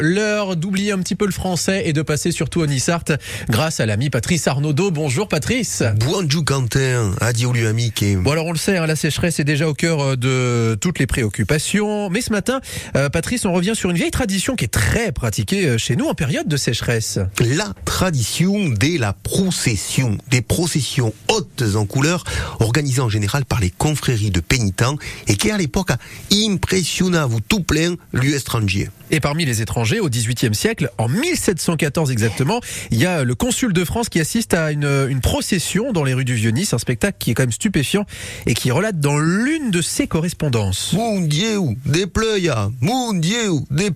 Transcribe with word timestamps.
L'heure 0.00 0.56
d'oublier 0.56 0.92
un 0.92 0.98
petit 0.98 1.14
peu 1.14 1.26
le 1.26 1.30
français 1.30 1.82
et 1.86 1.92
de 1.92 2.02
passer 2.02 2.32
surtout 2.32 2.60
au 2.60 2.66
Nissart 2.66 3.04
grâce 3.48 3.80
à 3.80 3.86
l'ami 3.86 4.10
Patrice 4.10 4.48
Arnaudot. 4.48 4.90
Bonjour 4.90 5.28
Patrice. 5.28 5.84
Bonjour 6.00 6.44
Quentin, 6.44 7.12
adieu 7.20 7.52
lui 7.52 7.66
ami. 7.66 7.92
Bon 8.16 8.32
alors 8.32 8.46
on 8.46 8.52
le 8.52 8.58
sait, 8.58 8.78
hein, 8.78 8.86
la 8.86 8.96
sécheresse 8.96 9.38
est 9.40 9.44
déjà 9.44 9.68
au 9.68 9.74
cœur 9.74 10.00
euh, 10.00 10.16
de 10.16 10.76
toutes 10.80 10.98
les 10.98 11.06
préoccupations. 11.06 12.08
Mais 12.10 12.22
ce 12.22 12.32
matin, 12.32 12.60
euh, 12.96 13.08
Patrice, 13.08 13.44
on 13.44 13.52
revient 13.52 13.74
sur 13.76 13.90
une 13.90 13.96
vieille 13.96 14.10
tradition 14.10 14.56
qui 14.56 14.64
est 14.64 14.72
très 14.72 15.12
pratiquée 15.12 15.66
euh, 15.66 15.78
chez 15.78 15.96
nous 15.96 16.06
en 16.06 16.14
période 16.14 16.48
de 16.48 16.56
sécheresse. 16.56 17.20
La 17.38 17.72
tradition 17.84 18.70
de 18.70 18.98
la 18.98 19.12
procession, 19.12 20.18
des 20.30 20.40
processions 20.40 21.12
hautes 21.28 21.62
en 21.76 21.84
couleur 21.84 22.24
organisées 22.58 23.02
en 23.02 23.10
général 23.10 23.44
par 23.44 23.60
les 23.60 23.70
confréries 23.70 24.30
de 24.30 24.40
pénitents 24.40 24.96
et 25.28 25.36
qui 25.36 25.50
à 25.50 25.58
l'époque 25.58 25.90
a 25.90 25.98
impressionné 26.32 27.24
vous 27.28 27.40
tout 27.40 27.60
plein 27.60 27.94
lieu 28.12 28.34
étranger. 28.34 28.88
Et 29.10 29.20
parmi 29.20 29.44
les 29.44 29.60
étrangers, 29.60 29.73
au 29.76 30.08
XVIIIe 30.08 30.54
siècle, 30.54 30.90
en 30.98 31.08
1714 31.08 32.10
exactement, 32.10 32.60
il 32.90 32.98
y 32.98 33.06
a 33.06 33.24
le 33.24 33.34
consul 33.34 33.72
de 33.72 33.84
France 33.84 34.08
qui 34.08 34.20
assiste 34.20 34.54
à 34.54 34.70
une, 34.70 35.06
une 35.08 35.20
procession 35.20 35.92
dans 35.92 36.04
les 36.04 36.14
rues 36.14 36.24
du 36.24 36.34
Vieux-Nice, 36.34 36.74
un 36.74 36.78
spectacle 36.78 37.16
qui 37.18 37.30
est 37.30 37.34
quand 37.34 37.42
même 37.42 37.52
stupéfiant 37.52 38.06
et 38.46 38.54
qui 38.54 38.70
relate 38.70 39.00
dans 39.00 39.18
l'une 39.18 39.70
de 39.70 39.82
ses 39.82 40.06
correspondances. 40.06 40.92
Mon 40.92 41.20
Dieu, 41.20 41.58
des 41.86 42.06
mon 42.80 43.12
Dieu, 43.14 43.50
des. 43.70 43.90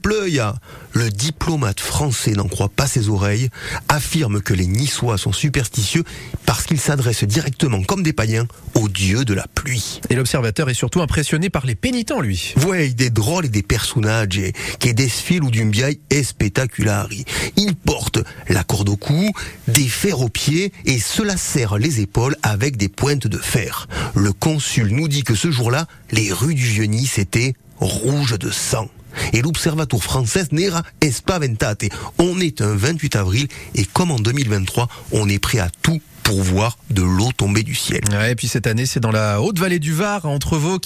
Le 0.94 1.10
diplomate 1.10 1.80
français 1.80 2.32
n'en 2.32 2.48
croit 2.48 2.68
pas 2.68 2.86
ses 2.86 3.08
oreilles, 3.08 3.50
affirme 3.88 4.40
que 4.40 4.54
les 4.54 4.66
Niçois 4.66 5.18
sont 5.18 5.32
superstitieux 5.32 6.02
parce 6.46 6.64
qu'ils 6.64 6.80
s'adressent 6.80 7.24
directement 7.24 7.82
comme 7.82 8.02
des 8.02 8.12
païens 8.12 8.46
au 8.74 8.88
dieu 8.88 9.24
de 9.24 9.34
la 9.34 9.46
pluie. 9.54 10.00
Et 10.10 10.14
l'observateur 10.14 10.70
est 10.70 10.74
surtout 10.74 11.00
impressionné 11.00 11.50
par 11.50 11.66
les 11.66 11.74
pénitents, 11.74 12.20
lui. 12.20 12.54
Ouais, 12.66 12.88
des 12.88 13.10
drôles 13.10 13.46
et 13.46 13.48
des 13.48 13.62
personnages 13.62 14.40
qui 14.78 14.94
desfilent 14.94 15.44
ou 15.44 15.50
spectaculari. 16.22 17.24
Ils 17.56 17.74
portent 17.74 18.20
la 18.48 18.64
corde 18.64 18.88
au 18.88 18.96
cou, 18.96 19.32
des 19.66 19.88
fers 19.88 20.20
aux 20.20 20.28
pieds 20.28 20.72
et 20.84 20.98
cela 20.98 21.36
serre 21.36 21.78
les 21.78 22.00
épaules 22.00 22.36
avec 22.42 22.76
des 22.76 22.88
pointes 22.88 23.26
de 23.26 23.38
fer. 23.38 23.88
Le 24.14 24.32
consul 24.32 24.88
nous 24.88 25.08
dit 25.08 25.22
que 25.22 25.34
ce 25.34 25.50
jour-là, 25.50 25.86
les 26.10 26.32
rues 26.32 26.54
du 26.54 26.64
Vieux-Nice 26.64 27.18
étaient 27.18 27.54
rouges 27.80 28.38
de 28.38 28.50
sang. 28.50 28.88
Et 29.32 29.42
l'Observatoire 29.42 30.02
français 30.02 30.44
n'era 30.52 30.82
espaventate. 31.00 31.84
On 32.18 32.40
est 32.40 32.60
un 32.60 32.74
28 32.74 33.16
avril 33.16 33.48
et 33.74 33.84
comme 33.84 34.10
en 34.10 34.18
2023, 34.18 34.88
on 35.12 35.28
est 35.28 35.38
prêt 35.38 35.58
à 35.58 35.70
tout 35.82 36.00
pour 36.22 36.42
voir 36.42 36.78
de 36.90 37.02
l'eau 37.02 37.30
tombée 37.36 37.62
du 37.62 37.74
ciel. 37.74 38.00
Et 38.28 38.34
puis 38.34 38.48
cette 38.48 38.66
année, 38.66 38.86
c'est 38.86 39.00
dans 39.00 39.10
la 39.10 39.40
haute 39.40 39.58
vallée 39.58 39.78
du 39.78 39.92
Var, 39.92 40.24
entre 40.24 40.56
Vaux, 40.56 40.78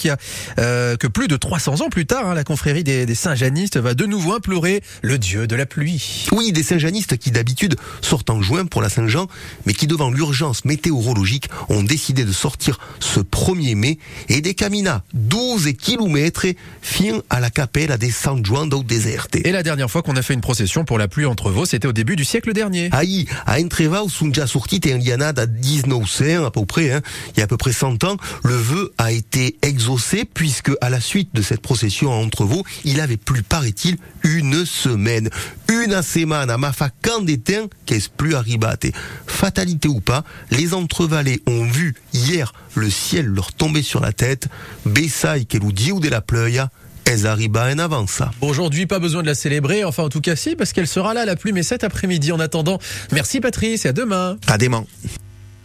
euh, 0.59 0.97
que 0.97 1.07
plus 1.07 1.27
de 1.27 1.37
300 1.37 1.81
ans 1.81 1.89
plus 1.89 2.05
tard, 2.05 2.27
hein, 2.27 2.33
la 2.33 2.43
confrérie 2.43 2.83
des, 2.83 3.13
Saint-Janistes 3.15 3.77
va 3.77 3.93
de 3.93 4.05
nouveau 4.05 4.33
implorer 4.33 4.81
le 5.01 5.17
dieu 5.17 5.47
de 5.47 5.55
la 5.55 5.65
pluie. 5.65 6.25
Oui, 6.31 6.51
des 6.51 6.63
Saint-Janistes 6.63 7.17
qui 7.17 7.31
d'habitude 7.31 7.75
sortent 8.01 8.29
en 8.29 8.41
juin 8.41 8.65
pour 8.65 8.81
la 8.81 8.89
Saint-Jean, 8.89 9.27
mais 9.65 9.73
qui 9.73 9.87
devant 9.87 10.09
l'urgence 10.09 10.65
météorologique 10.65 11.49
ont 11.69 11.83
décidé 11.83 12.25
de 12.25 12.31
sortir 12.31 12.79
ce 12.99 13.19
1er 13.19 13.75
mai 13.75 13.97
et 14.29 14.41
des 14.41 14.53
caminas 14.53 15.01
12 15.13 15.73
km 15.79 16.47
fin 16.81 17.19
à 17.29 17.39
la 17.39 17.49
capella 17.49 17.97
des 17.97 18.11
San 18.11 18.43
Juan 18.43 18.67
del 18.67 18.83
Deserte. 18.83 19.35
Et 19.35 19.51
la 19.51 19.63
dernière 19.63 19.89
fois 19.89 20.01
qu'on 20.01 20.15
a 20.15 20.21
fait 20.21 20.33
une 20.33 20.41
procession 20.41 20.85
pour 20.85 20.97
la 20.97 21.07
pluie 21.07 21.25
entre 21.25 21.51
Vaux, 21.51 21.65
c'était 21.65 21.87
au 21.87 21.93
début 21.93 22.15
du 22.15 22.25
siècle 22.25 22.53
dernier. 22.53 22.89
Aïe, 22.91 23.25
à 23.45 23.59
Entrevaux, 23.59 24.09
Sunja 24.09 24.47
Surtit 24.47 24.81
et 24.85 24.97
Liana 24.97 25.33
19 25.33 25.92
à 26.45 26.51
peu 26.51 26.65
près, 26.65 26.91
hein. 26.91 27.01
il 27.35 27.39
y 27.39 27.41
a 27.41 27.45
à 27.45 27.47
peu 27.47 27.57
près 27.57 27.71
100 27.71 28.03
ans, 28.03 28.17
le 28.43 28.55
vœu 28.55 28.93
a 28.97 29.11
été 29.11 29.57
exaucé 29.61 30.25
puisque 30.25 30.71
à 30.81 30.89
la 30.89 30.99
suite 30.99 31.29
de 31.33 31.41
cette 31.41 31.61
procession 31.61 32.11
à 32.11 32.15
Entrevaux, 32.15 32.63
il 32.83 32.99
avait 33.01 33.17
plus, 33.17 33.43
paraît-il, 33.43 33.97
une 34.23 34.65
semaine. 34.65 35.29
Une 35.69 36.01
semana, 36.01 36.57
ma 36.57 36.71
fa 36.71 36.89
qu'est-ce 37.01 37.67
qu'est 37.85 38.09
plus 38.09 38.35
arribate? 38.35 38.87
Fatalité 39.27 39.87
ou 39.87 39.99
pas, 39.99 40.23
les 40.51 40.73
entrevalets 40.73 41.39
ont 41.47 41.65
vu 41.65 41.95
hier 42.13 42.53
le 42.75 42.89
ciel 42.89 43.25
leur 43.25 43.53
tomber 43.53 43.81
sur 43.81 43.99
la 43.99 44.13
tête. 44.13 44.47
Bessai 44.85 45.45
qu'elle 45.45 45.63
ou 45.63 45.99
de 45.99 46.09
la 46.09 46.21
pleuia, 46.21 46.69
en 47.09 47.79
avance. 47.79 48.21
Aujourd'hui, 48.41 48.85
pas 48.85 48.99
besoin 48.99 49.21
de 49.21 49.27
la 49.27 49.35
célébrer, 49.35 49.83
enfin 49.83 50.03
en 50.03 50.09
tout 50.09 50.21
cas 50.21 50.35
si, 50.35 50.55
parce 50.55 50.73
qu'elle 50.73 50.87
sera 50.87 51.13
là, 51.13 51.25
la 51.25 51.35
plume, 51.35 51.57
et 51.57 51.63
cet 51.63 51.83
après-midi. 51.83 52.31
En 52.31 52.39
attendant, 52.39 52.79
merci 53.11 53.39
Patrice, 53.39 53.85
et 53.85 53.89
à 53.89 53.93
demain. 53.93 54.37
À 54.47 54.57
demain. 54.57 54.85